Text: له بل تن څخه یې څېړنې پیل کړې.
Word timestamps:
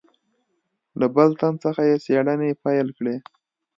له 0.99 1.05
بل 1.15 1.29
تن 1.39 1.53
څخه 1.63 1.81
یې 1.89 1.95
څېړنې 2.05 2.51
پیل 2.63 2.87
کړې. 2.97 3.15